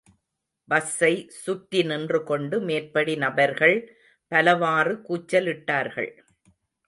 [0.69, 3.75] பஸ்ஸை சுற்றி நின்றுகொண்டு மேற்படி நபர்கள்
[4.31, 6.11] பலவாறு கூச்சலிட்டார்கள்.